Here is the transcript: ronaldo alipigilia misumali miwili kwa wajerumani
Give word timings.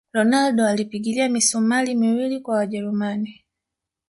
ronaldo 0.13 0.67
alipigilia 0.67 1.29
misumali 1.29 1.95
miwili 1.95 2.39
kwa 2.39 2.55
wajerumani 2.55 3.45